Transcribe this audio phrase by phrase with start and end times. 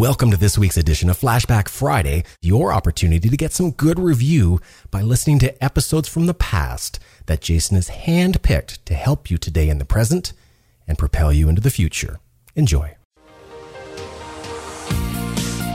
[0.00, 4.58] Welcome to this week's edition of Flashback Friday, your opportunity to get some good review
[4.90, 9.68] by listening to episodes from the past that Jason has handpicked to help you today
[9.68, 10.32] in the present
[10.88, 12.18] and propel you into the future.
[12.56, 12.96] Enjoy.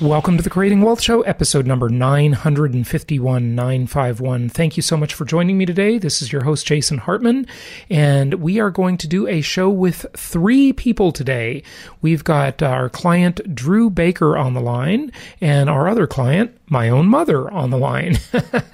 [0.00, 4.48] Welcome to the Creating Wealth Show, episode number 951 951.
[4.48, 5.98] Thank you so much for joining me today.
[5.98, 7.46] This is your host, Jason Hartman,
[7.90, 11.62] and we are going to do a show with three people today.
[12.00, 17.08] We've got our client, Drew Baker, on the line, and our other client, my own
[17.08, 18.16] mother on the line.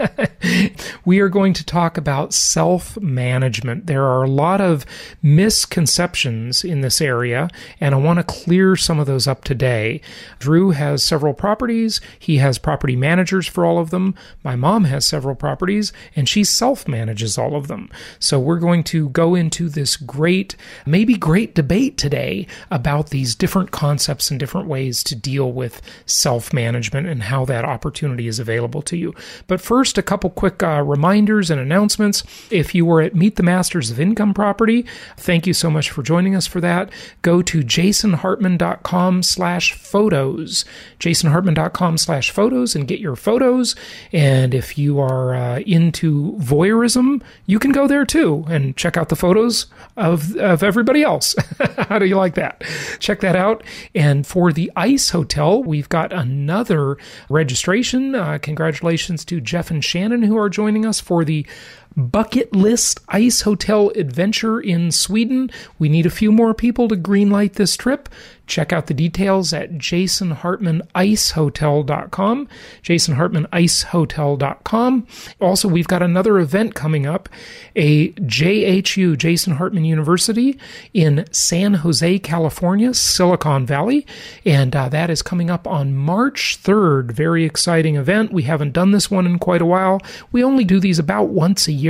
[1.07, 3.87] we are going to talk about self management.
[3.87, 4.85] There are a lot of
[5.23, 7.49] misconceptions in this area,
[7.81, 10.03] and I want to clear some of those up today.
[10.39, 14.15] Drew has several properties, he has property managers for all of them.
[14.45, 17.91] My mom has several properties, and she self manages all of them.
[18.19, 23.71] So we're going to go into this great, maybe great debate today about these different
[23.71, 28.41] concepts and different ways to deal with self management and how that operates opportunity is
[28.41, 29.15] available to you.
[29.47, 32.25] But first, a couple quick uh, reminders and announcements.
[32.51, 34.85] If you were at Meet the Masters of Income Property,
[35.17, 36.91] thank you so much for joining us for that.
[37.23, 40.65] Go to jasonhartman.com slash photos,
[40.99, 43.77] jasonhartman.com slash photos and get your photos.
[44.13, 49.11] And if you are uh, into voyeurism, you can go there too and check out
[49.11, 51.37] the photos of, of everybody else.
[51.89, 52.65] How do you like that?
[52.99, 53.63] Check that out.
[53.95, 56.99] And for the Ice Hotel, we've got another
[57.29, 57.76] registration
[58.15, 61.47] uh, congratulations to Jeff and Shannon who are joining us for the
[61.97, 65.51] bucket list ice hotel adventure in Sweden.
[65.79, 68.09] We need a few more people to greenlight this trip.
[68.47, 72.49] Check out the details at jasonhartmanicehotel.com,
[72.83, 75.07] jasonhartmanicehotel.com.
[75.41, 77.29] Also, we've got another event coming up,
[77.75, 80.57] a JHU, Jason Hartman University
[80.95, 84.07] in San Jose, California, Silicon Valley,
[84.45, 87.11] and uh, that is coming up on March 3rd.
[87.11, 88.33] Very exciting event.
[88.33, 90.01] We haven't done this one in quite a while.
[90.31, 91.86] We only do these about once a year.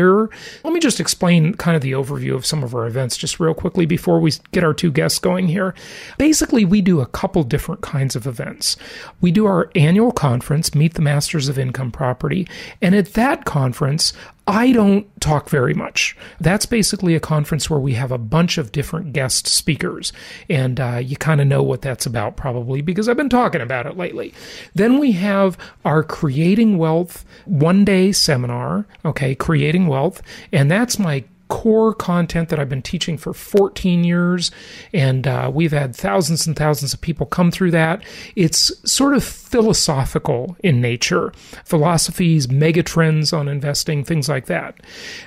[0.64, 3.54] Let me just explain kind of the overview of some of our events just real
[3.54, 5.74] quickly before we get our two guests going here.
[6.18, 8.76] Basically, basically, we do a couple different kinds of events.
[9.20, 12.46] We do our annual conference, Meet the Masters of Income Property,
[12.80, 14.12] and at that conference,
[14.46, 16.16] I don't talk very much.
[16.40, 20.12] That's basically a conference where we have a bunch of different guest speakers,
[20.48, 23.86] and uh, you kind of know what that's about probably because I've been talking about
[23.86, 24.32] it lately.
[24.74, 31.24] Then we have our Creating Wealth one day seminar, okay, Creating Wealth, and that's my
[31.48, 34.50] core content that I've been teaching for 14 years,
[34.92, 38.02] and uh, we've had thousands and thousands of people come through that.
[38.34, 41.32] It's sort of philosophical in nature,
[41.64, 44.80] philosophies, megatrends on investing, things like that.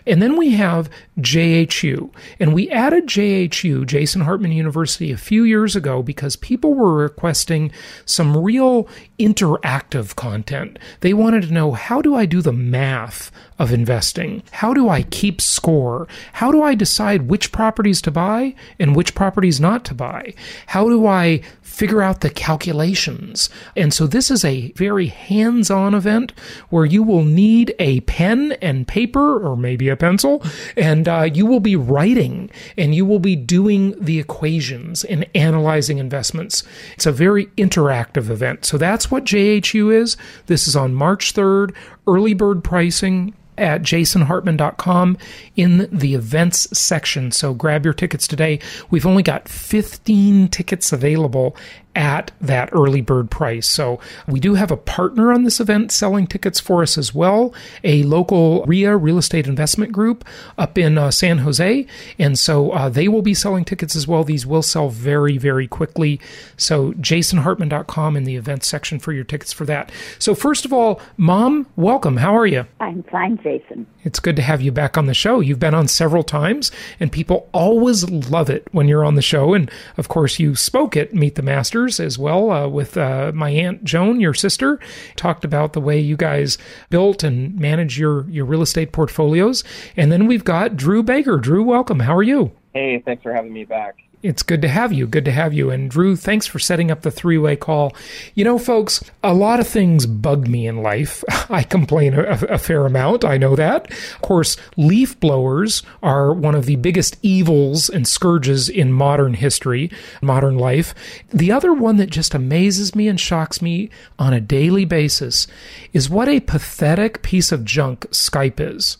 [0.05, 2.09] And then we have JHU,
[2.39, 7.71] and we added JHU, Jason Hartman University, a few years ago because people were requesting
[8.05, 8.87] some real
[9.19, 10.79] interactive content.
[10.99, 14.41] They wanted to know how do I do the math of investing?
[14.51, 16.07] How do I keep score?
[16.33, 20.33] How do I decide which properties to buy and which properties not to buy?
[20.67, 23.49] How do I figure out the calculations?
[23.75, 26.33] And so this is a very hands on event
[26.69, 30.43] where you will need a pen and paper or maybe a pencil,
[30.75, 35.97] and uh, you will be writing and you will be doing the equations and analyzing
[35.97, 36.63] investments.
[36.95, 38.65] It's a very interactive event.
[38.65, 40.17] So that's what JHU is.
[40.47, 41.75] This is on March 3rd,
[42.07, 45.17] early bird pricing at jasonhartman.com
[45.55, 47.31] in the events section.
[47.31, 48.59] So grab your tickets today.
[48.89, 51.55] We've only got 15 tickets available
[51.95, 53.67] at that early bird price.
[53.67, 57.53] So we do have a partner on this event selling tickets for us as well,
[57.83, 60.23] a local REIA real estate investment group
[60.57, 61.85] up in uh, San Jose.
[62.17, 64.23] And so uh, they will be selling tickets as well.
[64.23, 66.19] These will sell very, very quickly.
[66.57, 69.91] So jasonhartman.com in the events section for your tickets for that.
[70.19, 72.17] So first of all, Mom, welcome.
[72.17, 72.65] How are you?
[72.79, 73.87] I'm fine, Jason.
[74.03, 75.39] It's good to have you back on the show.
[75.39, 79.53] You've been on several times, and people always love it when you're on the show.
[79.53, 81.41] And of course, you spoke at Meet the
[81.87, 84.79] As well uh, with uh, my aunt Joan, your sister.
[85.15, 86.57] Talked about the way you guys
[86.89, 89.63] built and manage your your real estate portfolios.
[89.95, 91.37] And then we've got Drew Baker.
[91.37, 92.01] Drew, welcome.
[92.01, 92.51] How are you?
[92.73, 93.95] Hey, thanks for having me back.
[94.21, 95.07] It's good to have you.
[95.07, 95.69] Good to have you.
[95.69, 97.95] And Drew, thanks for setting up the three way call.
[98.35, 101.23] You know, folks, a lot of things bug me in life.
[101.49, 103.23] I complain a, a, fair amount.
[103.23, 103.89] I know that.
[103.89, 109.89] Of course, leaf blowers are one of the biggest evils and scourges in modern history,
[110.21, 110.93] modern life.
[111.29, 115.47] The other one that just amazes me and shocks me on a daily basis
[115.93, 118.97] is what a pathetic piece of junk Skype is.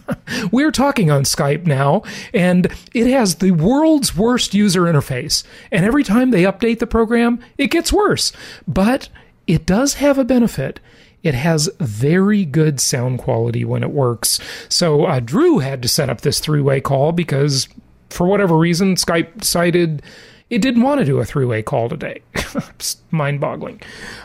[0.50, 2.02] We're talking on Skype now,
[2.32, 5.44] and it has the world's worst user interface.
[5.70, 8.32] And every time they update the program, it gets worse.
[8.66, 9.08] But
[9.46, 10.80] it does have a benefit.
[11.22, 14.40] It has very good sound quality when it works.
[14.68, 17.68] So uh, Drew had to set up this three way call because,
[18.10, 20.02] for whatever reason, Skype decided
[20.50, 22.22] it didn't want to do a three way call today.
[23.10, 23.80] Mind boggling.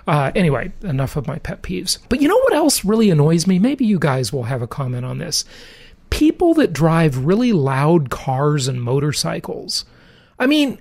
[0.07, 1.99] Uh, anyway, enough of my pet peeves.
[2.09, 3.59] But you know what else really annoys me?
[3.59, 5.45] Maybe you guys will have a comment on this.
[6.09, 9.85] People that drive really loud cars and motorcycles.
[10.39, 10.79] I mean,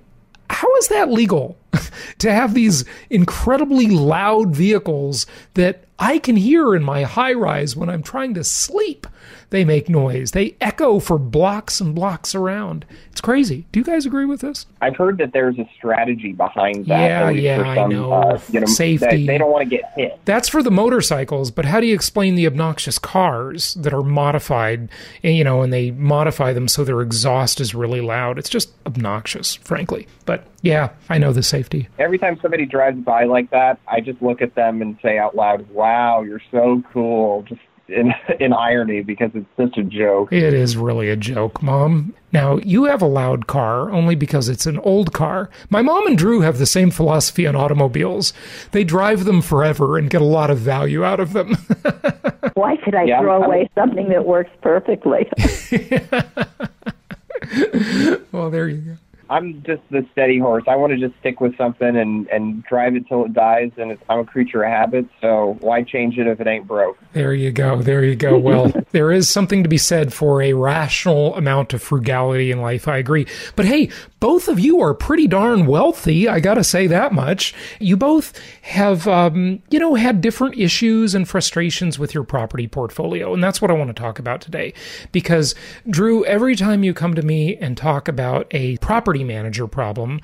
[0.49, 1.57] how is that legal
[2.19, 5.25] to have these incredibly loud vehicles
[5.55, 9.07] that I can hear in my high rise when I'm trying to sleep?
[9.49, 10.31] They make noise.
[10.31, 12.85] They echo for blocks and blocks around.
[13.11, 13.65] It's crazy.
[13.71, 14.65] Do you guys agree with this?
[14.81, 16.99] I've heard that there's a strategy behind that.
[16.99, 18.11] Yeah, yeah, some, I know.
[18.11, 19.25] Uh, you know Safety.
[19.25, 20.19] They don't want to get hit.
[20.25, 24.89] That's for the motorcycles, but how do you explain the obnoxious cars that are modified,
[25.23, 28.37] you know, and they modify them so their exhaust is really loud?
[28.37, 30.07] It's just obnoxious, frankly.
[30.25, 31.87] But yeah, I know the safety.
[31.97, 35.35] Every time somebody drives by like that, I just look at them and say out
[35.35, 40.31] loud, "Wow, you're so cool." Just in in irony because it's such a joke.
[40.31, 42.13] It is really a joke, Mom.
[42.33, 45.49] Now, you have a loud car only because it's an old car.
[45.69, 48.33] My mom and Drew have the same philosophy on automobiles.
[48.71, 51.55] They drive them forever and get a lot of value out of them.
[52.55, 55.29] Why should I yeah, throw I'm, away something that works perfectly?
[58.31, 58.97] well, there you go.
[59.29, 60.63] I'm just the steady horse.
[60.67, 63.71] I want to just stick with something and and drive it till it dies.
[63.77, 66.97] And it's, I'm a creature of habit, so why change it if it ain't broke?
[67.13, 67.81] There you go.
[67.81, 68.37] There you go.
[68.37, 72.87] Well, there is something to be said for a rational amount of frugality in life.
[72.87, 73.27] I agree.
[73.55, 73.89] But hey,
[74.19, 76.27] both of you are pretty darn wealthy.
[76.27, 77.53] I got to say that much.
[77.79, 78.33] You both
[78.63, 83.61] have, um, you know, had different issues and frustrations with your property portfolio, and that's
[83.61, 84.73] what I want to talk about today.
[85.11, 85.53] Because
[85.89, 90.21] Drew, every time you come to me and talk about a property property manager problem,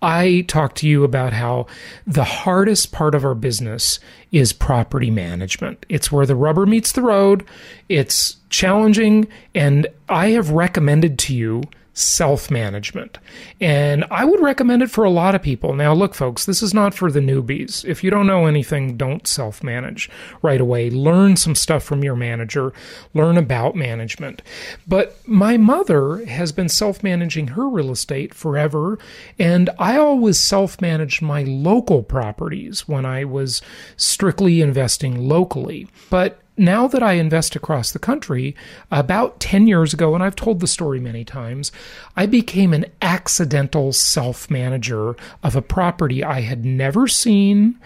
[0.00, 1.66] I talk to you about how
[2.06, 4.00] the hardest part of our business
[4.32, 5.86] is property management.
[5.88, 7.44] It's where the rubber meets the road.
[7.88, 9.28] It's challenging.
[9.54, 11.62] And I have recommended to you
[11.94, 13.18] self management.
[13.60, 15.74] And I would recommend it for a lot of people.
[15.74, 17.84] Now, look, folks, this is not for the newbies.
[17.84, 20.10] If you don't know anything, don't self manage
[20.40, 20.90] right away.
[20.90, 22.72] Learn some stuff from your manager,
[23.14, 24.42] learn about management.
[24.86, 28.98] But my mother has been self managing her real estate forever.
[29.38, 33.62] And I always self managed my local properties when I was
[33.96, 35.88] strictly investing locally.
[36.10, 38.54] But now that I invest across the country,
[38.90, 41.72] about 10 years ago, and I've told the story many times,
[42.16, 47.78] I became an accidental self manager of a property I had never seen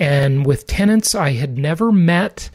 [0.00, 2.50] and with tenants I had never met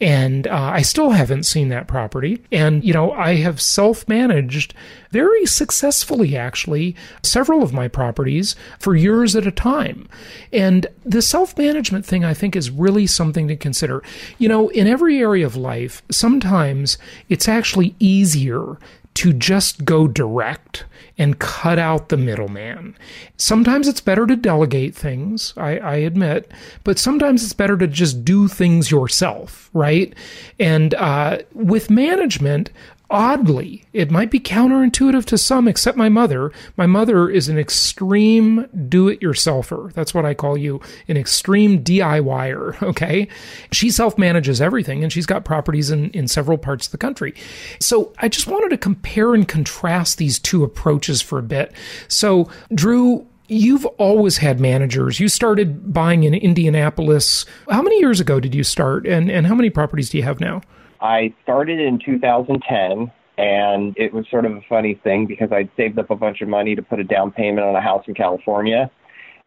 [0.00, 2.42] and uh, I still haven't seen that property.
[2.50, 4.72] And, you know, I have self managed
[5.10, 10.08] very successfully, actually, several of my properties for years at a time.
[10.52, 14.02] And the self management thing, I think, is really something to consider.
[14.38, 16.96] You know, in every area of life, sometimes
[17.28, 18.78] it's actually easier
[19.14, 20.84] to just go direct
[21.18, 22.96] and cut out the middleman.
[23.36, 26.50] Sometimes it's better to delegate things, I, I, admit,
[26.84, 30.14] but sometimes it's better to just do things yourself, right?
[30.58, 32.70] And uh, with management,
[33.10, 36.52] oddly, it might be counterintuitive to some, except my mother.
[36.76, 39.92] My mother is an extreme do it yourselfer.
[39.92, 42.78] That's what I call you, an extreme DIYer.
[42.90, 43.28] Okay.
[43.72, 47.34] She self manages everything and she's got properties in, in several parts of the country.
[47.78, 51.72] So I just wanted to compare and contrast these two approaches for a bit.
[52.08, 55.20] So, Drew, you've always had managers.
[55.20, 57.46] You started buying in Indianapolis.
[57.68, 60.40] How many years ago did you start, and, and how many properties do you have
[60.40, 60.62] now?
[61.00, 65.98] I started in 2010, and it was sort of a funny thing because I'd saved
[65.98, 68.90] up a bunch of money to put a down payment on a house in California.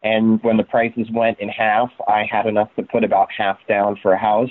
[0.02, 3.96] And when the prices went in half, I had enough to put about half down
[4.02, 4.50] for a house.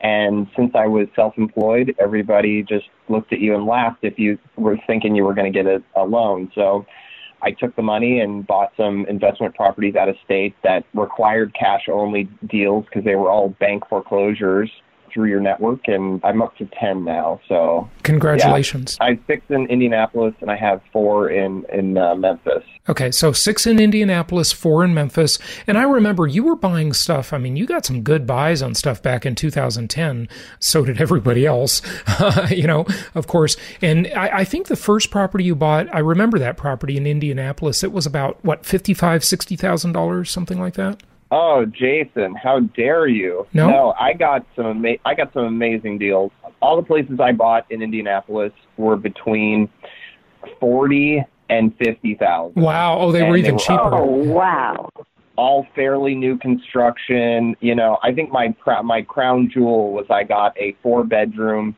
[0.00, 4.38] And since I was self employed, everybody just looked at you and laughed if you
[4.56, 6.52] were thinking you were going to get a, a loan.
[6.54, 6.86] So
[7.42, 11.88] I took the money and bought some investment properties out of state that required cash
[11.88, 14.70] only deals because they were all bank foreclosures
[15.12, 17.40] through your network, and I'm up to 10 now.
[17.48, 18.96] So congratulations.
[19.00, 19.06] Yeah.
[19.06, 22.62] I have six in Indianapolis, and I have four in in uh, Memphis.
[22.88, 27.32] Okay, so six in Indianapolis, four in Memphis, and I remember you were buying stuff.
[27.32, 30.28] I mean, you got some good buys on stuff back in 2010.
[30.58, 31.82] So did everybody else,
[32.50, 33.56] you know, of course.
[33.82, 37.84] And I, I think the first property you bought, I remember that property in Indianapolis.
[37.84, 41.02] It was about what fifty-five, sixty thousand dollars, something like that.
[41.30, 43.46] Oh, Jason, how dare you?
[43.52, 46.32] No, no I got some ama- I got some amazing deals.
[46.60, 49.68] All the places I bought in Indianapolis were between
[50.58, 52.62] forty and fifty thousand.
[52.62, 52.98] Wow!
[52.98, 53.94] Oh, they and were even were, cheaper.
[53.94, 54.88] Oh, wow!
[55.36, 57.54] All fairly new construction.
[57.60, 61.76] You know, I think my my crown jewel was I got a four bedroom,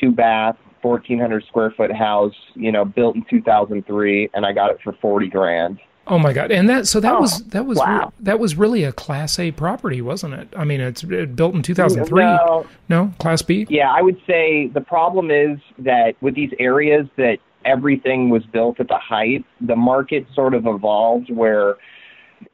[0.00, 2.34] two bath, fourteen hundred square foot house.
[2.54, 5.78] You know, built in two thousand three, and I got it for forty grand.
[6.06, 6.50] Oh my god!
[6.50, 8.12] And that so that oh, was that was wow.
[8.20, 10.48] that was really a Class A property, wasn't it?
[10.56, 12.24] I mean, it's it built in two thousand three.
[12.24, 13.66] No, no, Class B.
[13.68, 18.80] Yeah, I would say the problem is that with these areas that everything was built
[18.80, 21.76] at the height, the market sort of evolved where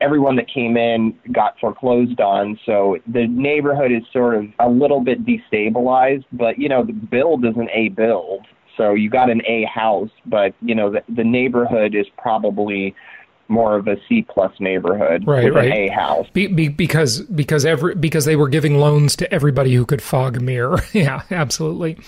[0.00, 2.58] everyone that came in got foreclosed on.
[2.66, 7.44] So the neighborhood is sort of a little bit destabilized, but you know, the build
[7.44, 8.46] is an A build.
[8.76, 12.94] So you got an A house, but you know, the, the neighborhood is probably
[13.48, 15.66] more of a C plus neighborhood right, with right.
[15.66, 16.26] an A house.
[16.32, 20.36] Be, be, because because every because they were giving loans to everybody who could fog
[20.36, 20.80] a mirror.
[20.92, 21.98] yeah, absolutely.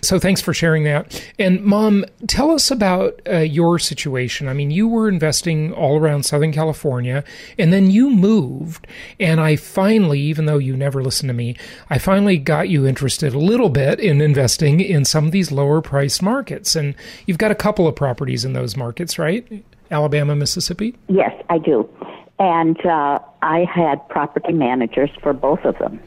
[0.00, 1.24] So thanks for sharing that.
[1.38, 4.48] And mom, tell us about uh, your situation.
[4.48, 7.24] I mean, you were investing all around Southern California,
[7.58, 8.86] and then you moved.
[9.18, 11.56] And I finally, even though you never listened to me,
[11.90, 15.80] I finally got you interested a little bit in investing in some of these lower
[15.80, 16.76] priced markets.
[16.76, 16.94] And
[17.26, 19.64] you've got a couple of properties in those markets, right?
[19.90, 20.96] Alabama, Mississippi?
[21.08, 21.88] Yes, I do.
[22.38, 26.00] And uh, I had property managers for both of them.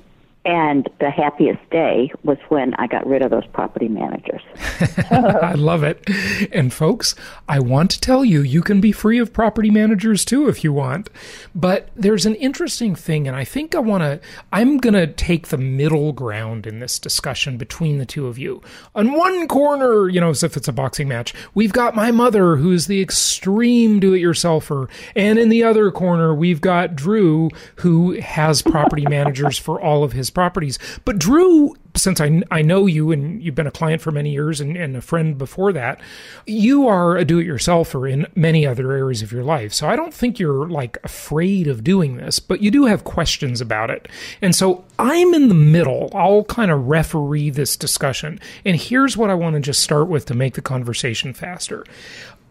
[0.48, 4.42] And the happiest day was when I got rid of those property managers.
[5.12, 6.10] I love it.
[6.54, 7.16] And folks,
[7.50, 10.72] I want to tell you, you can be free of property managers too if you
[10.72, 11.10] want.
[11.54, 14.22] But there's an interesting thing, and I think I want to,
[14.54, 18.62] I'm going to take the middle ground in this discussion between the two of you.
[18.96, 22.56] On one corner, you know, as if it's a boxing match, we've got my mother,
[22.56, 24.90] who's the extreme do it yourselfer.
[25.14, 30.14] And in the other corner, we've got Drew, who has property managers for all of
[30.14, 30.78] his properties.
[31.04, 34.62] But Drew, since I, I know you and you've been a client for many years
[34.62, 36.00] and, and a friend before that,
[36.46, 39.74] you are a do it yourselfer in many other areas of your life.
[39.74, 43.62] So I don't think you're like afraid of doing this, but you do have questions
[43.62, 44.08] about it.
[44.40, 46.12] And so I'm in the middle.
[46.14, 48.40] I'll kind of referee this discussion.
[48.64, 51.84] And here's what I want to just start with to make the conversation faster.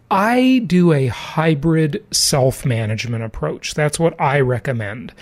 [0.09, 3.73] I do a hybrid self management approach.
[3.73, 5.13] That's what I recommend.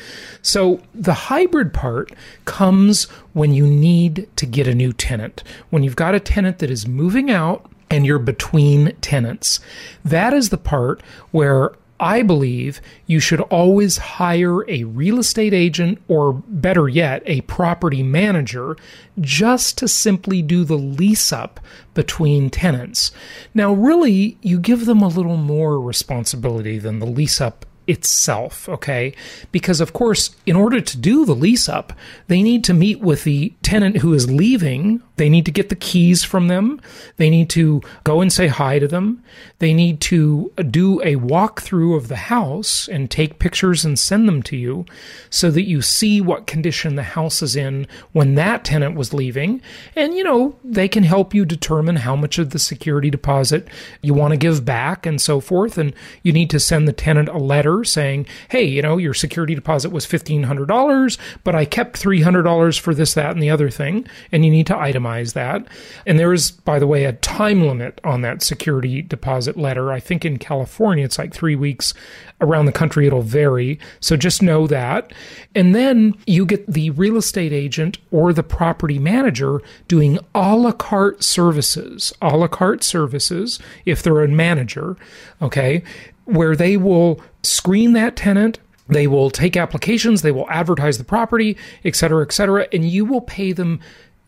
[0.42, 2.12] So, the hybrid part
[2.46, 5.44] comes when you need to get a new tenant.
[5.72, 9.60] When you've got a tenant that is moving out and you're between tenants.
[10.04, 11.02] That is the part
[11.32, 17.42] where I believe you should always hire a real estate agent or better yet, a
[17.42, 18.76] property manager
[19.22, 21.60] just to simply do the lease up
[21.94, 23.12] between tenants.
[23.54, 29.14] Now, really, you give them a little more responsibility than the lease up itself, okay?
[29.52, 31.94] Because, of course, in order to do the lease up,
[32.28, 35.02] they need to meet with the tenant who is leaving.
[35.18, 36.82] They need to get the keys from them.
[37.18, 39.24] They need to go and say hi to them.
[39.60, 44.44] They need to do a walkthrough of the house and take pictures and send them
[44.44, 44.86] to you
[45.30, 49.62] so that you see what condition the house is in when that tenant was leaving.
[49.96, 53.68] And, you know, they can help you determine how much of the security deposit
[54.02, 55.78] you want to give back and so forth.
[55.78, 59.56] And you need to send the tenant a letter saying, hey, you know, your security
[59.56, 64.08] deposit was $1,500, but I kept $300 for this, that, and the other thing.
[64.32, 65.68] And you need to itemize that.
[66.06, 69.92] And there is, by the way, a time limit on that security deposit letter.
[69.92, 71.94] I think in California, it's like three weeks.
[72.42, 73.80] Around the country, it'll vary.
[74.02, 75.14] So just know that.
[75.56, 80.74] And then you get the real estate agent or the property manager doing a la
[80.74, 84.98] carte services, a la carte services, if they're a manager,
[85.42, 85.82] okay?
[86.26, 88.60] Where they will screen that tenant.
[88.88, 93.04] They will take applications, they will advertise the property, et cetera, et cetera, and you
[93.04, 93.80] will pay them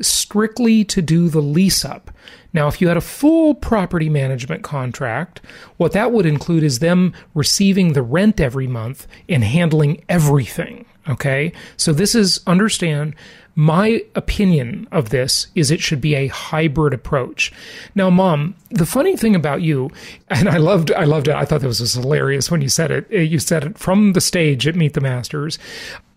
[0.02, 2.10] strictly to do the lease up.
[2.54, 5.42] Now, if you had a full property management contract,
[5.78, 10.86] what that would include is them receiving the rent every month and handling everything.
[11.08, 11.52] Okay.
[11.78, 13.16] So this is understand
[13.58, 17.52] my opinion of this is it should be a hybrid approach.
[17.96, 19.90] Now, mom, the funny thing about you,
[20.30, 21.34] and I loved, I loved it.
[21.34, 23.10] I thought that was hilarious when you said it.
[23.10, 25.58] You said it from the stage at Meet the Masters.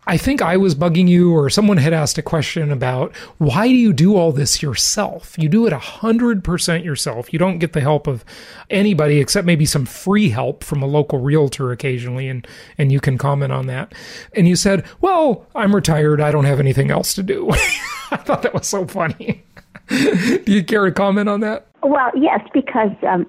[0.06, 3.74] I think I was bugging you, or someone had asked a question about why do
[3.74, 5.36] you do all this yourself?
[5.38, 7.32] You do it 100% yourself.
[7.32, 8.24] You don't get the help of
[8.70, 12.46] anybody except maybe some free help from a local realtor occasionally, and,
[12.78, 13.94] and you can comment on that.
[14.34, 16.20] And you said, Well, I'm retired.
[16.20, 17.50] I don't have anything else to do.
[18.10, 19.44] I thought that was so funny.
[19.88, 21.66] do you care to comment on that?
[21.82, 23.26] Well, yes, because, um,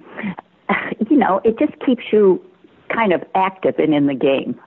[1.09, 2.43] you know, it just keeps you
[2.89, 4.59] kind of active and in the game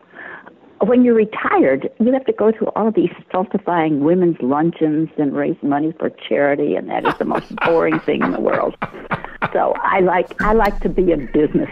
[0.80, 5.56] when you're retired, you have to go to all these stultifying women's luncheons and raise
[5.62, 8.76] money for charity, and that is the most boring thing in the world.
[9.52, 11.70] So I like I like to be in business.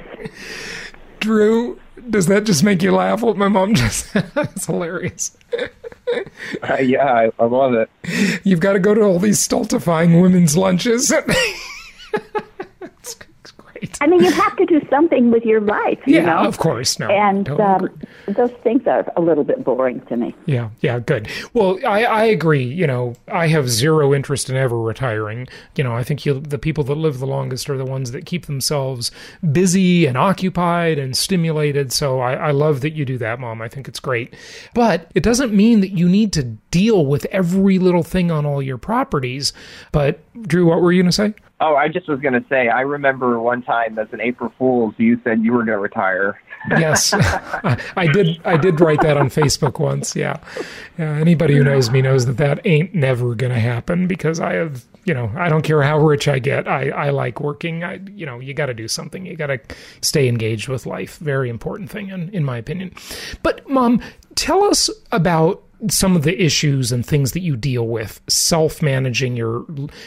[1.21, 1.79] Drew,
[2.11, 3.23] does that just make you laugh?
[3.23, 5.37] What my mom just it's hilarious.
[6.69, 7.91] Uh, yeah, I, I love it.
[8.45, 11.13] You've got to go to all these stultifying women's lunches.
[14.01, 15.99] I mean, you have to do something with your life.
[16.07, 16.49] You yeah, know?
[16.49, 16.99] of course.
[16.99, 17.89] No, and um,
[18.27, 20.35] those things are a little bit boring to me.
[20.47, 21.29] Yeah, yeah, good.
[21.53, 22.65] Well, I, I agree.
[22.65, 25.49] You know, I have zero interest in ever retiring.
[25.77, 28.47] You know, I think the people that live the longest are the ones that keep
[28.47, 29.11] themselves
[29.53, 31.93] busy and occupied and stimulated.
[31.93, 33.63] So I, I love that you do that, Mom.
[33.63, 34.35] I think it's great.
[34.75, 38.63] But it doesn't mean that you need to deal with every little thing on all
[38.63, 39.53] your properties.
[39.93, 41.35] But Drew, what were you going to say?
[41.65, 44.95] Oh, I just was going to say, I remember one time as an April Fool's,
[44.99, 46.41] you said you were going to retire.
[46.69, 47.13] yes,
[47.97, 48.41] I did.
[48.45, 50.17] I did write that on Facebook once.
[50.17, 50.39] Yeah.
[50.99, 51.13] yeah.
[51.13, 54.85] Anybody who knows me knows that that ain't never going to happen because I have,
[55.05, 56.67] you know, I don't care how rich I get.
[56.67, 57.85] I, I like working.
[57.85, 59.25] I, you know, you got to do something.
[59.25, 59.61] You got to
[60.01, 61.19] stay engaged with life.
[61.19, 62.93] Very important thing, in, in my opinion.
[63.45, 64.03] But, mom,
[64.35, 69.65] tell us about some of the issues and things that you deal with self-managing your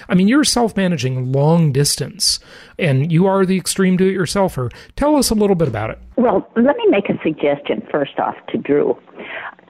[0.08, 2.40] i mean you're self-managing long distance
[2.80, 4.72] and you are the extreme do-it-yourselfer.
[4.96, 6.00] Tell us a little bit about it.
[6.18, 8.98] Well let me make a suggestion first off to drew.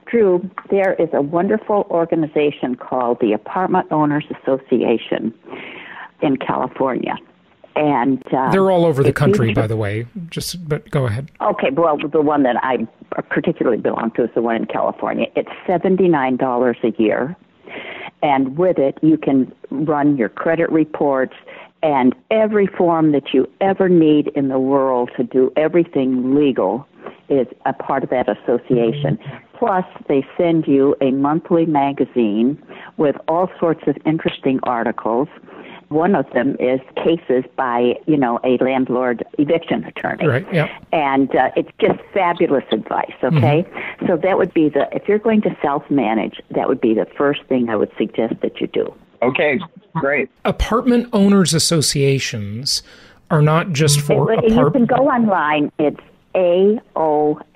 [0.06, 5.34] Drew there is a wonderful organization called the apartment owners association
[6.22, 7.14] in california
[7.76, 10.06] and uh, they're all over the country, by the way.
[10.30, 11.30] Just but go ahead.
[11.40, 12.86] Okay, well, the one that I
[13.28, 15.26] particularly belong to is the one in California.
[15.36, 17.36] It's seventy nine dollars a year,
[18.22, 21.34] and with it, you can run your credit reports
[21.82, 26.86] and every form that you ever need in the world to do everything legal
[27.28, 29.18] is a part of that association.
[29.58, 32.60] Plus, they send you a monthly magazine
[32.96, 35.28] with all sorts of interesting articles
[35.88, 40.26] one of them is cases by, you know, a landlord eviction attorney.
[40.26, 40.76] Right, yeah.
[40.92, 43.64] And uh, it's just fabulous advice, okay?
[43.64, 44.06] Mm-hmm.
[44.06, 47.06] So that would be the, if you're going to self manage, that would be the
[47.16, 48.92] first thing I would suggest that you do.
[49.22, 49.58] Okay,
[49.94, 50.28] great.
[50.44, 52.82] Apartment owners associations
[53.30, 55.72] are not just for it, You can go online.
[55.78, 56.00] It's
[56.36, 57.46] AOAUSA.com.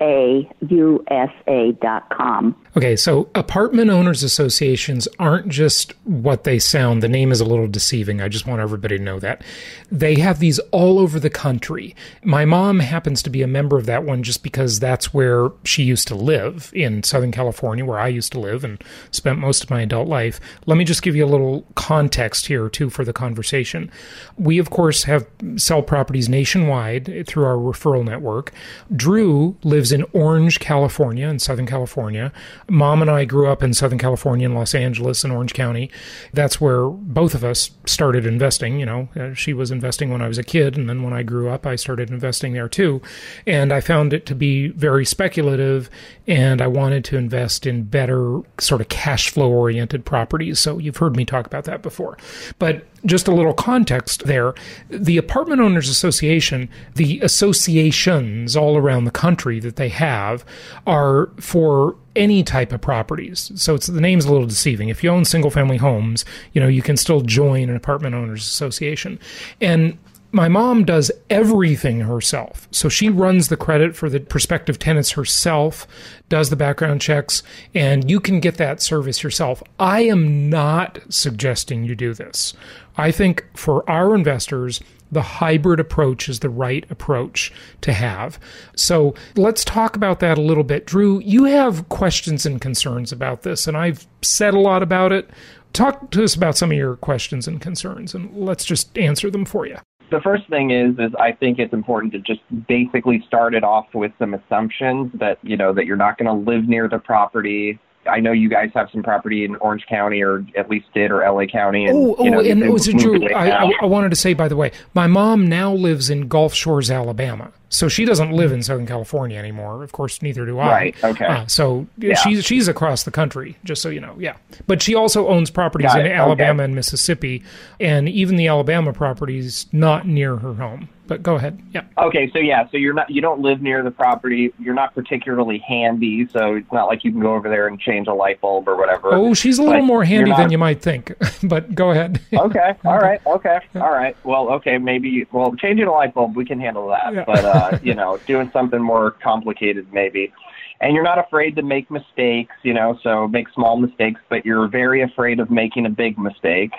[2.75, 7.03] Okay, so apartment owners associations aren't just what they sound.
[7.03, 8.21] The name is a little deceiving.
[8.21, 9.43] I just want everybody to know that.
[9.91, 11.95] They have these all over the country.
[12.23, 15.83] My mom happens to be a member of that one just because that's where she
[15.83, 19.69] used to live in Southern California, where I used to live and spent most of
[19.69, 20.39] my adult life.
[20.65, 23.91] Let me just give you a little context here, too, for the conversation.
[24.37, 28.53] We, of course, have sell properties nationwide through our referral network.
[28.95, 32.31] Drew lives in Orange, California, in Southern California.
[32.69, 35.89] Mom and I grew up in Southern California, in Los Angeles, in Orange County.
[36.33, 38.79] That's where both of us started investing.
[38.79, 41.23] You know, uh, she was investing when I was a kid, and then when I
[41.23, 43.01] grew up, I started investing there too.
[43.45, 45.89] And I found it to be very speculative,
[46.27, 50.59] and I wanted to invest in better sort of cash flow oriented properties.
[50.59, 52.17] So you've heard me talk about that before.
[52.59, 54.53] But just a little context there.
[54.89, 60.45] The Apartment Owners Association, the associations all around the country that they have
[60.85, 63.51] are for any type of properties.
[63.55, 64.89] So it's the name's a little deceiving.
[64.89, 68.41] If you own single family homes, you know, you can still join an apartment owners
[68.45, 69.19] association.
[69.59, 69.97] And
[70.33, 72.67] my mom does everything herself.
[72.71, 75.85] So she runs the credit for the prospective tenants herself,
[76.29, 77.43] does the background checks,
[77.75, 79.61] and you can get that service yourself.
[79.79, 82.53] I am not suggesting you do this.
[82.97, 87.51] I think for our investors, the hybrid approach is the right approach
[87.81, 88.39] to have.
[88.75, 90.85] So let's talk about that a little bit.
[90.85, 95.29] Drew, you have questions and concerns about this, and I've said a lot about it.
[95.73, 99.45] Talk to us about some of your questions and concerns, and let's just answer them
[99.45, 99.77] for you.
[100.11, 103.87] The first thing is, is I think it's important to just basically start it off
[103.93, 107.79] with some assumptions that you know that you're not going to live near the property,
[108.09, 111.19] I know you guys have some property in Orange County, or at least did, or
[111.19, 111.85] LA County.
[111.85, 113.31] And, oh, oh, you know, and it was oh, Drew?
[113.33, 116.53] I, I, I wanted to say, by the way, my mom now lives in Gulf
[116.53, 117.51] Shores, Alabama.
[117.71, 119.81] So she doesn't live in Southern California anymore.
[119.81, 120.67] Of course, neither do I.
[120.67, 121.03] Right.
[121.03, 121.25] Okay.
[121.25, 122.15] Uh, so yeah.
[122.15, 124.13] she's she's across the country, just so you know.
[124.19, 124.35] Yeah.
[124.67, 126.65] But she also owns properties in Alabama okay.
[126.65, 127.43] and Mississippi,
[127.79, 130.89] and even the Alabama properties not near her home.
[131.07, 131.61] But go ahead.
[131.73, 131.83] Yeah.
[131.97, 132.29] Okay.
[132.31, 132.69] So yeah.
[132.69, 134.53] So you're not you don't live near the property.
[134.59, 138.07] You're not particularly handy, so it's not like you can go over there and change
[138.07, 139.13] a light bulb or whatever.
[139.13, 140.37] Oh, she's a little but more handy not...
[140.37, 141.13] than you might think.
[141.43, 142.21] but go ahead.
[142.33, 142.75] okay.
[142.85, 143.19] All right.
[143.25, 143.59] Okay.
[143.75, 144.15] All right.
[144.23, 144.51] Well.
[144.53, 144.77] Okay.
[144.77, 145.25] Maybe.
[145.31, 147.13] Well, changing a light bulb, we can handle that.
[147.13, 147.23] Yeah.
[147.25, 147.45] But.
[147.45, 150.31] Uh, uh, you know, doing something more complicated maybe.
[150.79, 154.67] And you're not afraid to make mistakes, you know, so make small mistakes, but you're
[154.67, 156.71] very afraid of making a big mistake.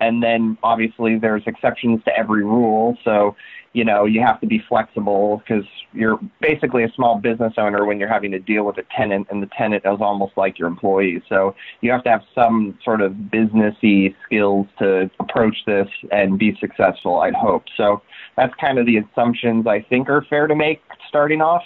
[0.00, 2.96] And then obviously there's exceptions to every rule.
[3.04, 3.36] So,
[3.72, 7.98] you know, you have to be flexible because you're basically a small business owner when
[7.98, 11.22] you're having to deal with a tenant, and the tenant is almost like your employee.
[11.28, 16.56] So you have to have some sort of businessy skills to approach this and be
[16.58, 17.20] successful.
[17.20, 17.64] I'd hope.
[17.76, 18.02] So
[18.36, 21.62] that's kind of the assumptions I think are fair to make starting off.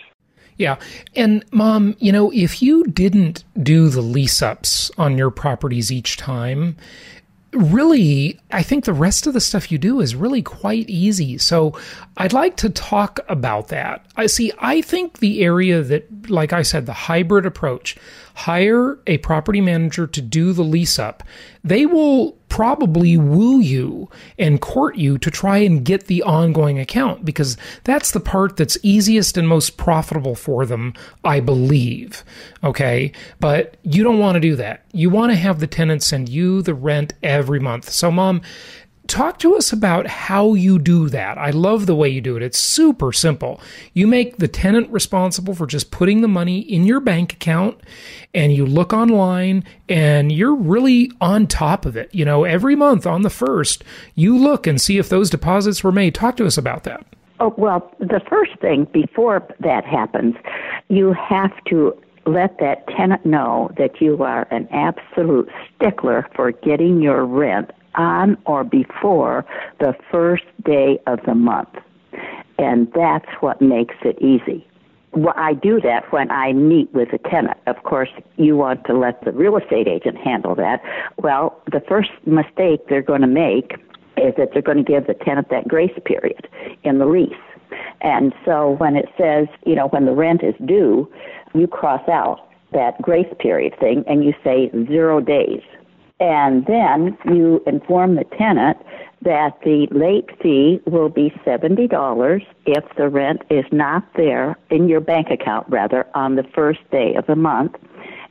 [0.57, 0.77] Yeah.
[1.17, 6.19] And mom, you know, if you didn't do the lease ups on your properties each
[6.19, 6.77] time,
[7.53, 11.39] really, I think the rest of the stuff you do is really quite easy.
[11.39, 11.79] So
[12.17, 14.07] I'd like to talk about that.
[14.17, 17.97] I see, I think the area that, like I said, the hybrid approach,
[18.35, 21.23] hire a property manager to do the lease up.
[21.65, 27.25] They will probably woo you and court you to try and get the ongoing account
[27.25, 30.93] because that's the part that's easiest and most profitable for them,
[31.25, 32.23] I believe.
[32.63, 33.13] Okay.
[33.39, 34.85] But you don't want to do that.
[34.93, 37.89] You want to have the tenant send you the rent every month.
[37.89, 38.43] So, mom,
[39.11, 41.37] talk to us about how you do that.
[41.37, 42.43] I love the way you do it.
[42.43, 43.61] It's super simple.
[43.93, 47.81] You make the tenant responsible for just putting the money in your bank account
[48.33, 52.15] and you look online and you're really on top of it.
[52.15, 53.83] You know, every month on the first,
[54.15, 56.15] you look and see if those deposits were made.
[56.15, 57.05] Talk to us about that.
[57.41, 60.37] Oh, well, the first thing before that happens,
[60.89, 67.03] you have to let that tenant know that you are an absolute stickler for getting
[67.03, 69.45] your rent on or before
[69.79, 71.71] the first day of the month.
[72.59, 74.67] And that's what makes it easy.
[75.13, 77.59] Well, I do that when I meet with a tenant.
[77.67, 80.83] Of course, you want to let the real estate agent handle that.
[81.19, 83.73] Well, the first mistake they're going to make
[84.17, 86.49] is that they're going to give the tenant that grace period
[86.85, 87.33] in the lease.
[88.03, 91.11] And so when it says, you know, when the rent is due,
[91.55, 95.63] you cross out that grace period thing and you say zero days.
[96.21, 98.77] And then you inform the tenant
[99.23, 105.01] that the late fee will be $70 if the rent is not there in your
[105.01, 107.75] bank account, rather, on the first day of the month.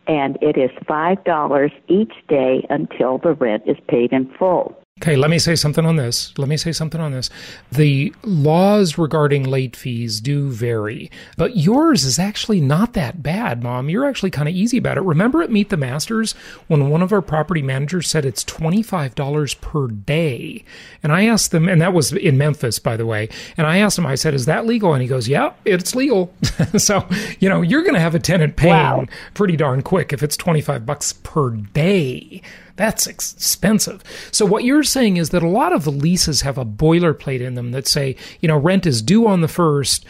[0.07, 4.75] And it is $5 each day until the rent is paid in full.
[5.01, 6.37] Okay, let me say something on this.
[6.37, 7.29] Let me say something on this.
[7.71, 13.87] The laws regarding late fees do vary, but yours is actually not that bad, Mom.
[13.87, 15.01] You're actually kind of easy about it.
[15.01, 16.33] Remember at Meet the Masters
[16.67, 20.65] when one of our property managers said it's $25 per day?
[21.01, 23.97] And I asked them, and that was in Memphis, by the way, and I asked
[23.97, 24.93] him, I said, is that legal?
[24.93, 26.33] And he goes, yeah, it's legal.
[26.77, 27.07] so,
[27.39, 29.05] you know, you're going to have a tenant paying wow.
[29.33, 32.41] pretty darn quick if it's 25 bucks per day.
[32.79, 34.01] That's expensive.
[34.31, 37.55] So what you're saying is that a lot of the leases have a boilerplate in
[37.55, 40.05] them that say, you know, rent is due on the first,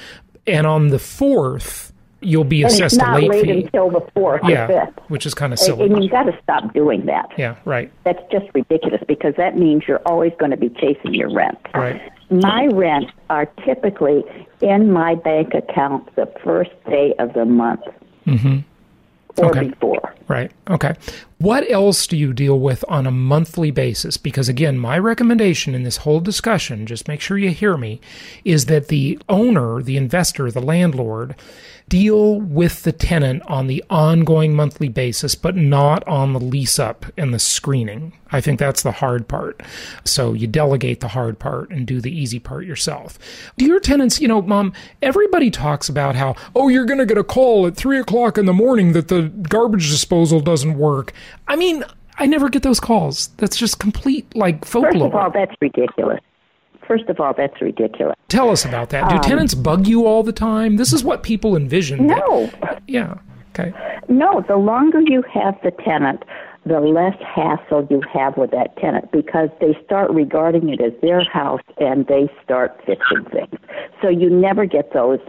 [0.46, 3.64] and on the fourth, you'll be and assessed it's not a late late fee.
[3.64, 5.86] until the fourth yeah, which is kind of silly.
[5.86, 7.32] And, and you've got to stop doing that.
[7.40, 7.92] Yeah, right.
[8.04, 11.58] That's just ridiculous because that means you're always going to be chasing your rent.
[11.74, 12.00] Right.
[12.30, 14.24] My rents are typically
[14.62, 17.82] in my bank account the first day of the month.
[18.28, 18.60] Mm-hmm
[19.40, 19.70] or okay.
[19.70, 20.16] before.
[20.30, 20.52] Right.
[20.70, 20.94] Okay.
[21.40, 24.16] What else do you deal with on a monthly basis?
[24.16, 28.00] Because again, my recommendation in this whole discussion, just make sure you hear me,
[28.44, 31.36] is that the owner, the investor, the landlord,
[31.88, 37.06] deal with the tenant on the ongoing monthly basis, but not on the lease up
[37.18, 38.14] and the screening.
[38.32, 39.64] I think that's the hard part.
[40.04, 43.18] So you delegate the hard part and do the easy part yourself.
[43.58, 47.18] Do your tenants, you know, mom, everybody talks about how, oh, you're going to get
[47.18, 51.14] a call at three o'clock in the morning that the garbage disposal doesn't work.
[51.48, 51.84] I mean,
[52.18, 53.28] I never get those calls.
[53.38, 54.92] That's just complete like folklore.
[54.92, 56.20] First of all, that's ridiculous.
[56.88, 58.16] first of all, that's ridiculous.
[58.30, 59.10] Tell us about that.
[59.10, 60.78] Do Um, tenants bug you all the time?
[60.78, 62.08] This is what people envision.
[62.08, 62.50] No,
[62.88, 63.16] Yeah.
[63.58, 63.74] Okay.
[64.08, 64.42] no.
[64.48, 66.24] The longer you have the tenant,
[66.66, 71.24] the less hassle you have with that tenant because they start regarding it as their
[71.24, 73.56] house and they start fixing things.
[74.02, 75.20] So you never get those.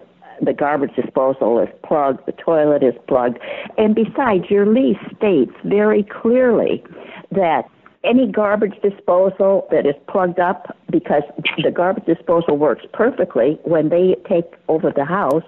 [0.42, 3.38] The garbage disposal is plugged, the toilet is plugged,
[3.76, 6.82] and besides, your lease states very clearly
[7.30, 7.64] that
[8.04, 11.22] any garbage disposal that is plugged up because
[11.62, 15.44] the garbage disposal works perfectly when they take over the house,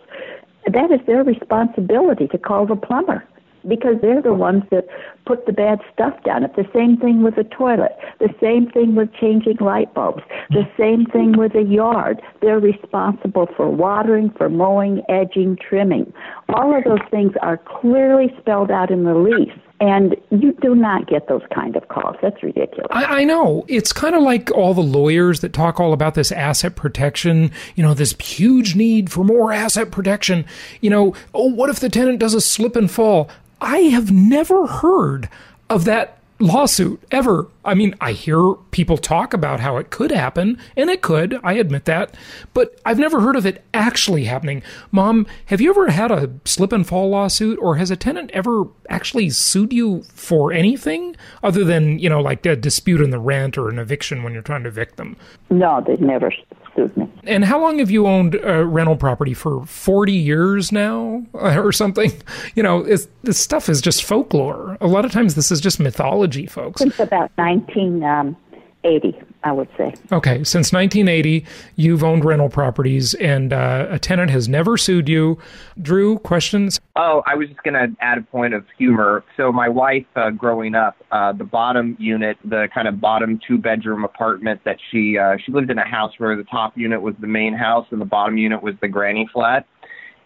[0.70, 3.24] that is their responsibility to call the plumber
[3.68, 4.86] because they're the ones that
[5.26, 6.44] put the bad stuff down.
[6.44, 10.68] It's the same thing with the toilet, the same thing with changing light bulbs, the
[10.78, 12.20] same thing with the yard.
[12.40, 16.12] They're responsible for watering, for mowing, edging, trimming.
[16.54, 19.52] All of those things are clearly spelled out in the lease.
[19.80, 22.14] And you do not get those kind of calls.
[22.22, 22.86] That's ridiculous.
[22.92, 23.64] I, I know.
[23.66, 27.82] It's kind of like all the lawyers that talk all about this asset protection, you
[27.82, 30.44] know, this huge need for more asset protection.
[30.80, 33.28] You know, oh, what if the tenant does a slip and fall?
[33.60, 35.28] I have never heard
[35.68, 37.48] of that lawsuit ever.
[37.64, 41.54] I mean, I hear people talk about how it could happen, and it could, I
[41.54, 42.14] admit that,
[42.52, 44.62] but I've never heard of it actually happening.
[44.90, 48.64] Mom, have you ever had a slip and fall lawsuit, or has a tenant ever
[48.90, 53.56] actually sued you for anything other than, you know, like a dispute in the rent
[53.56, 55.16] or an eviction when you're trying to evict them?
[55.50, 56.32] No, they've never
[56.74, 57.08] sued me.
[57.24, 61.72] And how long have you owned a rental property for 40 years now uh, or
[61.72, 62.12] something?
[62.54, 63.08] You know, this
[63.38, 64.76] stuff is just folklore.
[64.80, 66.80] A lot of times this is just mythology, folks.
[66.80, 69.94] Since about 1980, I would say.
[70.12, 71.44] Okay, since 1980,
[71.76, 75.38] you've owned rental properties and uh, a tenant has never sued you.
[75.80, 76.80] Drew, questions?
[76.94, 79.24] Oh, I was just going to add a point of humor.
[79.36, 84.04] So my wife, uh, growing up, uh, the bottom unit, the kind of bottom two-bedroom
[84.04, 87.26] apartment that she uh, she lived in a house where the top unit was the
[87.26, 89.66] main house and the bottom unit was the granny flat,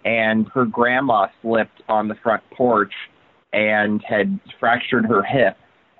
[0.04, 2.92] and her grandma slipped on the front porch
[3.52, 5.56] and had fractured her hip,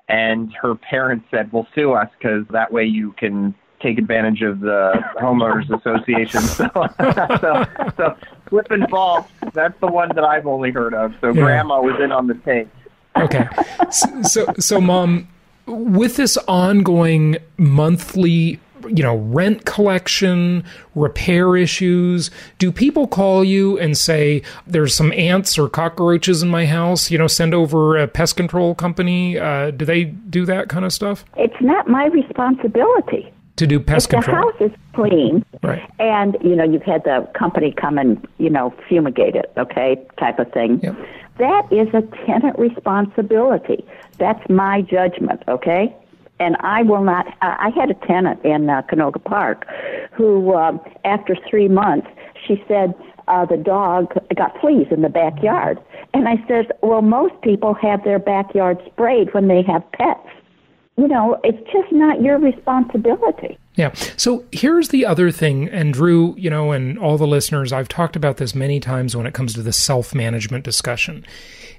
[0.09, 4.59] and her parents said, "Well, sue us because that way you can." Take advantage of
[4.61, 6.41] the homeowners association.
[6.57, 6.67] So,
[7.39, 7.65] so,
[7.95, 8.17] so
[8.49, 9.29] slip and fall.
[9.53, 11.13] That's the one that I've only heard of.
[11.21, 11.43] So Yeah.
[11.43, 12.69] grandma was in on the tape.
[13.17, 13.47] Okay.
[13.91, 15.27] so, so, so, mom,
[15.67, 20.63] with this ongoing monthly, you know, rent collection,
[20.95, 26.65] repair issues, do people call you and say, there's some ants or cockroaches in my
[26.65, 27.11] house?
[27.11, 29.37] You know, send over a pest control company?
[29.37, 31.25] Uh, do they do that kind of stuff?
[31.35, 33.31] It's not my responsibility.
[33.57, 35.81] To do pest if the house is clean Right.
[35.99, 40.37] and you know you've had the company come and you know fumigate it okay type
[40.37, 40.95] of thing Yep.
[41.39, 43.83] that is a tenant responsibility
[44.19, 45.91] that's my judgment okay
[46.39, 47.25] and I will not.
[47.41, 49.65] I had a tenant in uh, Canoga Park,
[50.13, 52.07] who uh, after three months,
[52.45, 52.93] she said
[53.27, 55.79] uh, the dog got fleas in the backyard,
[56.13, 60.19] and I said, well, most people have their backyard sprayed when they have pets.
[60.97, 63.57] You know, it's just not your responsibility.
[63.75, 63.93] Yeah.
[63.93, 68.15] So here's the other thing, and Drew, you know, and all the listeners, I've talked
[68.15, 71.23] about this many times when it comes to the self management discussion.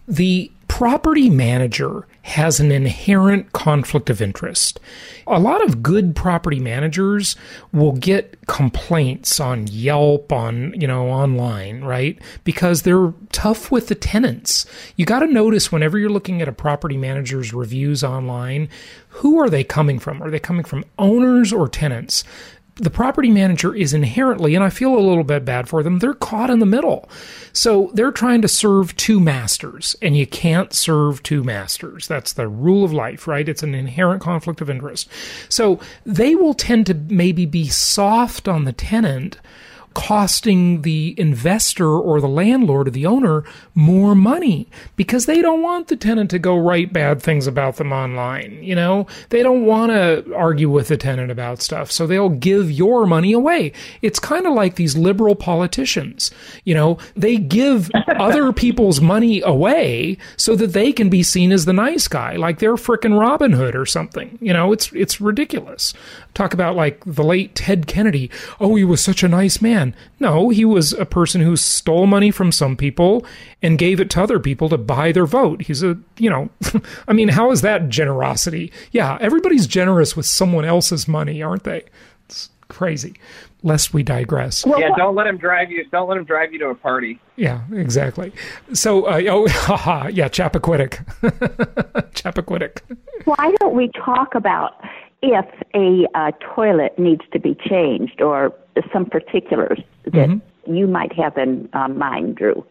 [0.06, 4.78] The property manager has an inherent conflict of interest.
[5.26, 7.34] A lot of good property managers
[7.72, 12.16] will get complaints on Yelp, on, you know, online, right?
[12.44, 14.66] Because they're tough with the tenants.
[14.94, 18.68] You got to notice whenever you're looking at a property manager's reviews online,
[19.08, 20.22] who are they coming from?
[20.22, 22.22] Are they coming from owners or tenants?
[22.78, 26.14] The property manager is inherently, and I feel a little bit bad for them, they're
[26.14, 27.08] caught in the middle.
[27.52, 32.06] So they're trying to serve two masters, and you can't serve two masters.
[32.06, 33.48] That's the rule of life, right?
[33.48, 35.08] It's an inherent conflict of interest.
[35.48, 39.38] So they will tend to maybe be soft on the tenant
[39.98, 43.42] costing the investor or the landlord or the owner
[43.74, 47.92] more money because they don't want the tenant to go write bad things about them
[47.92, 48.62] online.
[48.62, 51.90] You know, they don't want to argue with the tenant about stuff.
[51.90, 53.72] So they'll give your money away.
[54.00, 56.30] It's kind of like these liberal politicians.
[56.64, 61.64] You know, they give other people's money away so that they can be seen as
[61.64, 64.38] the nice guy, like they're frickin' Robin Hood or something.
[64.40, 65.92] You know, it's, it's ridiculous.
[66.34, 68.30] Talk about like the late Ted Kennedy.
[68.61, 69.88] Oh, he was such a nice man.
[70.20, 73.24] No, he was a person who stole money from some people
[73.62, 75.62] and gave it to other people to buy their vote.
[75.62, 76.48] He's a, you know,
[77.09, 78.72] I mean, how is that generosity?
[78.92, 81.85] Yeah, everybody's generous with someone else's money, aren't they?
[82.27, 83.14] It's crazy.
[83.64, 84.64] Lest we digress.
[84.64, 85.85] Well, Yeah, don't let him drive you.
[85.90, 87.18] Don't let him drive you to a party.
[87.35, 88.33] Yeah, exactly.
[88.72, 91.05] So, uh, oh, haha, yeah, Chappaquiddick.
[92.12, 92.79] Chappaquiddick.
[93.24, 94.81] why don't we talk about
[95.22, 98.52] if a uh, toilet needs to be changed or
[98.92, 100.74] some particulars that mm-hmm.
[100.74, 102.64] you might have in uh, mind, Drew.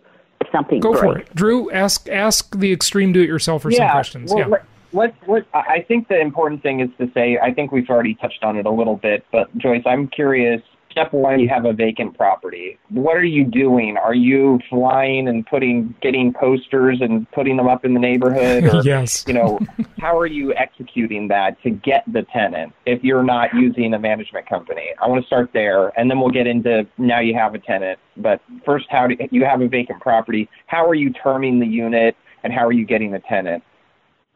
[0.52, 1.04] Something Go breaks.
[1.04, 1.70] for it, Drew.
[1.72, 4.34] Ask ask the extreme do-it-yourselfer yeah, some questions.
[4.34, 4.58] Well, yeah.
[4.92, 7.38] What, what I think the important thing is to say.
[7.38, 10.62] I think we've already touched on it a little bit, but Joyce, I'm curious
[10.98, 12.78] step one, you have a vacant property.
[12.90, 13.98] What are you doing?
[13.98, 18.48] Are you flying and putting, getting posters and putting them up in the neighborhood?
[18.68, 19.24] Or, yes.
[19.28, 19.60] You know,
[20.00, 24.48] how are you executing that to get the tenant if you're not using a management
[24.48, 24.90] company?
[25.02, 28.00] I want to start there, and then we'll get into now you have a tenant.
[28.18, 30.50] But first, how do you have a vacant property?
[30.66, 33.64] How are you terming the unit, and how are you getting the tenant?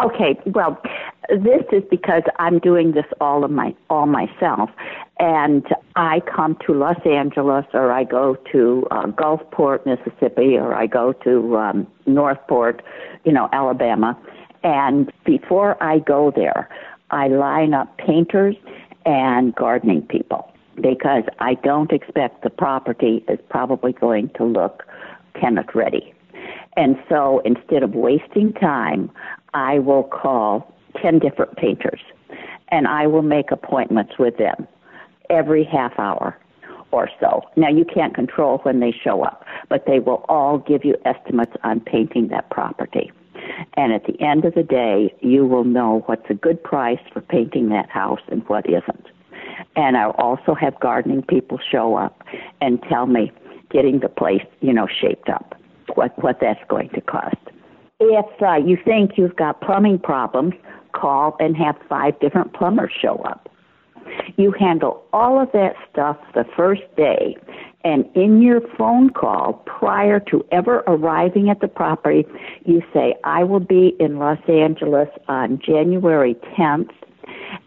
[0.04, 0.82] Okay, well,
[1.30, 4.70] this is because I'm doing this all of my all myself,
[5.20, 10.88] and I come to Los Angeles, or I go to uh, Gulfport, Mississippi, or I
[10.88, 12.82] go to um, Northport,
[13.24, 14.18] you know, Alabama,
[14.64, 16.70] and before I go there,
[17.12, 18.56] I line up painters
[19.06, 24.84] and gardening people because I don't expect the property is probably going to look
[25.40, 26.14] tenant ready.
[26.78, 29.12] And so instead of wasting time,
[29.54, 32.02] I will call 10 different painters
[32.72, 34.68] and I will make appointments with them
[35.30, 36.38] every half hour
[36.92, 37.42] or so.
[37.56, 41.54] Now, you can't control when they show up, but they will all give you estimates
[41.64, 43.12] on painting that property.
[43.76, 47.22] And at the end of the day, you will know what's a good price for
[47.22, 49.08] painting that house and what isn't.
[49.76, 52.24] And I'll also have gardening people show up
[52.60, 53.32] and tell me
[53.70, 55.56] getting the place, you know, shaped up,
[55.96, 57.38] what, what that's going to cost.
[58.00, 60.56] If uh, you think you've got plumbing problems,
[60.94, 63.50] call and have five different plumbers show up.
[64.36, 67.38] You handle all of that stuff the first day,
[67.84, 72.26] and in your phone call prior to ever arriving at the property,
[72.66, 76.92] you say, I will be in Los Angeles on January 10th,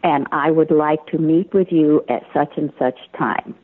[0.03, 3.55] and I would like to meet with you at such and such time.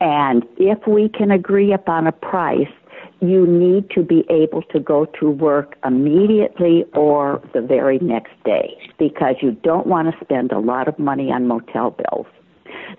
[0.00, 2.72] And if we can agree upon a price,
[3.20, 8.76] you need to be able to go to work immediately or the very next day
[8.98, 12.26] because you don't want to spend a lot of money on motel bills.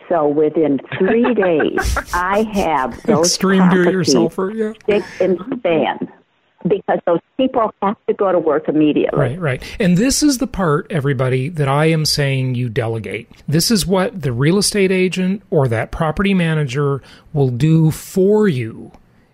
[0.09, 4.73] So within three days, I have those extreme yeah.
[4.83, 6.11] stick and span
[6.67, 9.19] because those people have to go to work immediately.
[9.19, 9.77] Right, right.
[9.79, 13.27] And this is the part, everybody, that I am saying you delegate.
[13.47, 17.01] This is what the real estate agent or that property manager
[17.33, 18.91] will do for you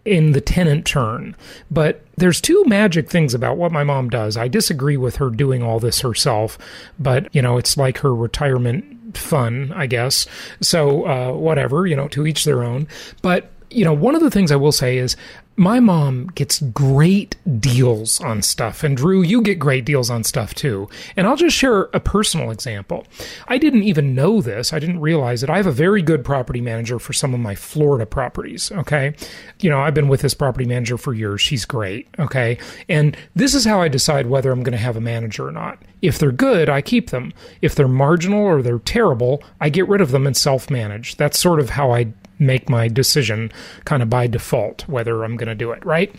[0.07, 1.35] in the tenant turn.
[1.69, 4.37] But there's two magic things about what my mom does.
[4.37, 6.57] I disagree with her doing all this herself,
[6.97, 10.25] but you know, it's like her retirement fun, I guess.
[10.61, 12.87] So, uh, whatever, you know, to each their own.
[13.21, 15.17] But you know, one of the things I will say is
[15.57, 18.83] my mom gets great deals on stuff.
[18.83, 20.87] And Drew, you get great deals on stuff too.
[21.15, 23.07] And I'll just share a personal example.
[23.47, 24.71] I didn't even know this.
[24.71, 25.49] I didn't realize it.
[25.49, 28.71] I have a very good property manager for some of my Florida properties.
[28.71, 29.15] Okay.
[29.59, 31.41] You know, I've been with this property manager for years.
[31.41, 32.07] She's great.
[32.19, 32.59] Okay.
[32.87, 35.79] And this is how I decide whether I'm going to have a manager or not.
[36.03, 37.33] If they're good, I keep them.
[37.63, 41.17] If they're marginal or they're terrible, I get rid of them and self manage.
[41.17, 43.51] That's sort of how I make my decision
[43.85, 46.13] kind of by default whether I'm going to do it, right?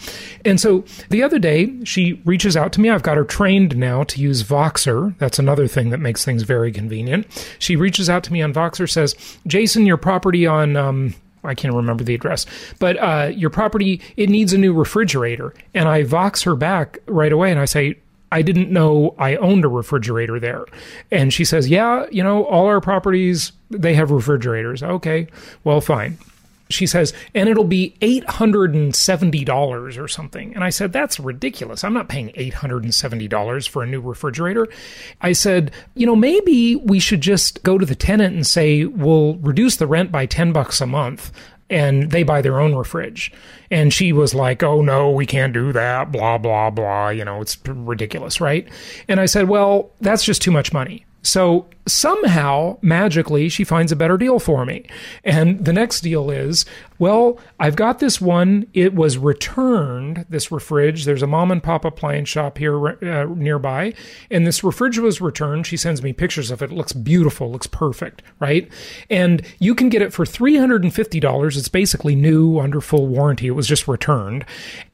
[0.45, 2.91] And so the other day, she reaches out to me.
[2.91, 5.17] I've got her trained now to use Voxer.
[5.19, 7.27] That's another thing that makes things very convenient.
[7.59, 9.15] She reaches out to me on Voxer, says,
[9.47, 12.47] Jason, your property on, um, I can't remember the address,
[12.79, 15.55] but uh, your property, it needs a new refrigerator.
[15.75, 17.99] And I Vox her back right away and I say,
[18.31, 20.65] I didn't know I owned a refrigerator there.
[21.11, 24.83] And she says, Yeah, you know, all our properties, they have refrigerators.
[24.83, 25.29] Okay,
[25.65, 26.19] well, fine.
[26.71, 30.55] She says, and it'll be $870 or something.
[30.55, 31.83] And I said, That's ridiculous.
[31.83, 34.69] I'm not paying $870 for a new refrigerator.
[35.23, 39.37] I said, You know, maybe we should just go to the tenant and say, We'll
[39.37, 41.33] reduce the rent by 10 bucks a month
[41.71, 43.33] and they buy their own refridge.
[43.71, 47.11] And she was like, oh no, we can't do that, blah, blah, blah.
[47.11, 48.69] You know, it's ridiculous, right?
[49.09, 51.05] And I said, well, that's just too much money.
[51.23, 54.87] So somehow, magically, she finds a better deal for me.
[55.25, 56.65] And the next deal is,
[56.99, 58.67] well, I've got this one.
[58.75, 61.05] It was returned, this refrige.
[61.05, 63.95] There's a mom and pop appliance shop here uh, nearby.
[64.31, 65.67] And this refrige was returned.
[65.67, 66.73] She sends me pictures of it.
[66.73, 68.69] It looks beautiful, looks perfect, right?
[69.09, 71.57] And you can get it for $350.
[71.57, 73.47] It's basically new under full warranty.
[73.47, 74.45] It was just returned.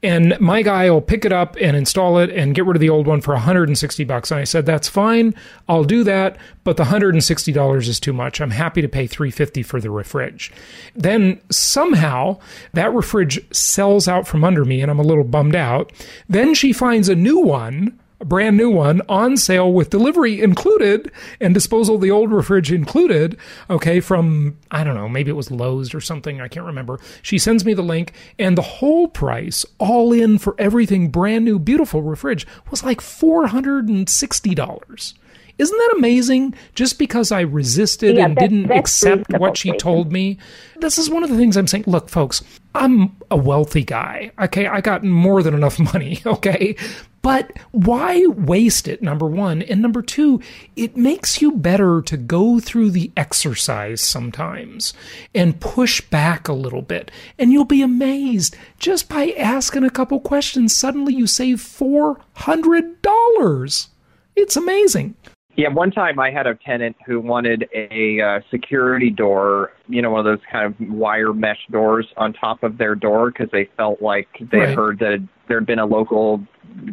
[0.03, 2.89] And my guy will pick it up and install it and get rid of the
[2.89, 4.29] old one for 160 bucks.
[4.29, 5.33] And I said, that's fine.
[5.67, 6.37] I'll do that.
[6.63, 8.41] But the $160 is too much.
[8.41, 10.51] I'm happy to pay 350 for the refrige.
[10.95, 12.37] Then somehow somehow
[12.73, 15.93] that refrige sells out from under me and I'm a little bummed out.
[16.27, 21.09] Then she finds a new one, a brand new one, on sale with delivery included
[21.39, 23.37] and disposal of the old refrige included.
[23.69, 26.41] Okay, from, I don't know, maybe it was Lowe's or something.
[26.41, 26.99] I can't remember.
[27.21, 31.59] She sends me the link and the whole price, all in for everything, brand new,
[31.59, 35.13] beautiful refrige, was like $460.
[35.57, 36.53] Isn't that amazing?
[36.73, 39.79] Just because I resisted Yeah, and that- didn't accept what she Jason.
[39.79, 40.37] told me.
[40.81, 41.85] This is one of the things I'm saying.
[41.87, 42.43] Look, folks,
[42.73, 44.31] I'm a wealthy guy.
[44.39, 44.67] Okay.
[44.67, 46.21] I got more than enough money.
[46.25, 46.75] Okay.
[47.21, 49.01] But why waste it?
[49.01, 49.63] Number one.
[49.63, 50.41] And number two,
[50.75, 54.93] it makes you better to go through the exercise sometimes
[55.33, 57.09] and push back a little bit.
[57.39, 60.75] And you'll be amazed just by asking a couple questions.
[60.75, 63.87] Suddenly you save $400.
[64.35, 65.15] It's amazing.
[65.57, 70.11] Yeah, one time I had a tenant who wanted a uh, security door, you know,
[70.11, 73.69] one of those kind of wire mesh doors on top of their door because they
[73.77, 74.75] felt like they Right.
[74.75, 76.41] heard that there had been a local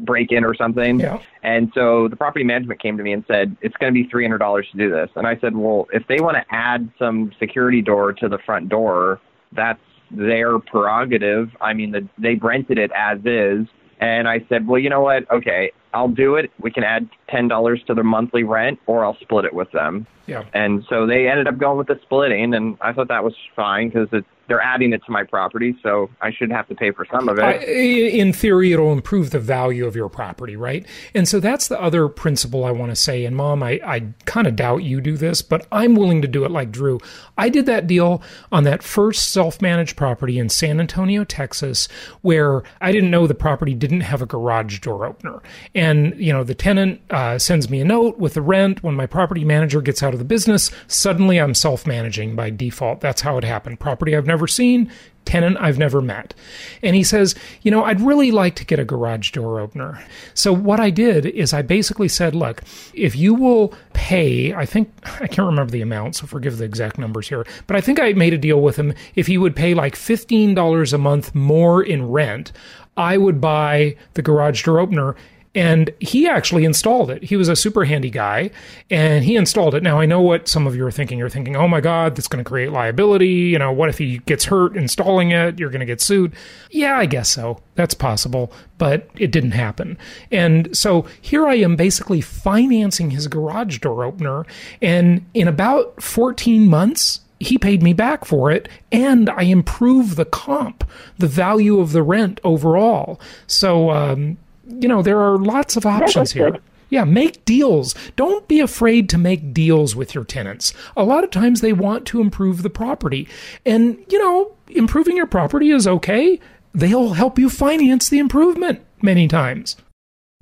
[0.01, 1.01] break in or something.
[1.01, 1.19] Yeah.
[1.43, 4.71] And so the property management came to me and said, it's going to be $300
[4.71, 5.11] to do this.
[5.17, 8.69] And I said, well, if they want to add some security door to the front
[8.69, 9.21] door,
[9.53, 9.81] that's
[10.13, 11.51] their prerogative.
[11.61, 13.67] I mean, the, they rented it as is.
[13.99, 15.29] And I said, well, you know what?
[15.31, 16.51] Okay, I'll do it.
[16.59, 20.07] We can add $10 to their monthly rent or I'll split it with them.
[20.27, 20.45] Yeah.
[20.53, 23.89] And so they ended up going with the splitting, and I thought that was fine
[23.89, 24.09] because
[24.49, 27.39] they're adding it to my property, so I should have to pay for some of
[27.39, 27.43] it.
[27.43, 30.85] I- in theory, it'll improve the value of your property, right?
[31.15, 33.25] And so that's the other principle I want to say.
[33.25, 36.45] And mom, I, I kind of doubt you do this, but I'm willing to do
[36.45, 37.01] it like Drew.
[37.39, 41.89] I did that deal on that first self managed property in San Antonio, Texas,
[42.21, 45.41] where I didn't know the property didn't have a garage door opener.
[45.75, 48.83] And, you know, the tenant uh, sends me a note with the rent.
[48.83, 53.01] When my property manager gets out of the business, suddenly I'm self managing by default.
[53.01, 53.81] That's how it happened.
[53.81, 54.91] Property I've never seen,
[55.25, 56.35] tenant I've never met.
[56.83, 60.03] And he says, You know, I'd really like to get a garage door opener.
[60.35, 62.63] So what I did is I basically said, Look,
[62.95, 66.99] if you will pay, I think, I can't remember the amount, so forgive the exact
[66.99, 68.95] numbers here, but I think I made a deal with him.
[69.15, 72.53] If he would pay like $15 a month more in rent,
[72.97, 75.17] I would buy the garage door opener
[75.55, 77.25] and he actually installed it.
[77.25, 78.51] He was a super handy guy
[78.89, 79.83] and he installed it.
[79.83, 81.19] Now, I know what some of you are thinking.
[81.19, 83.29] You're thinking, oh my God, that's going to create liability.
[83.29, 85.59] You know, what if he gets hurt installing it?
[85.59, 86.33] You're going to get sued.
[86.71, 87.61] Yeah, I guess so.
[87.75, 89.99] That's possible, but it didn't happen.
[90.31, 94.47] And so here I am basically financing his garage door opener.
[94.81, 100.25] And in about 14 months, he paid me back for it and I improved the
[100.25, 100.89] comp,
[101.19, 103.21] the value of the rent overall.
[103.49, 104.39] So, um,
[104.81, 106.51] you know, there are lots of options here.
[106.53, 106.63] good.
[106.91, 107.95] Yeah, make deals.
[108.17, 110.75] Don't be afraid to make deals with your tenants.
[110.95, 113.27] A lot of times they want to improve the property.
[113.65, 116.39] And, you know, improving your property is okay.
[116.75, 119.77] They'll help you finance the improvement many times.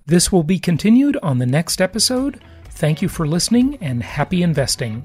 [0.06, 2.40] This will be continued on the next episode.
[2.70, 5.04] Thank you for listening and happy investing.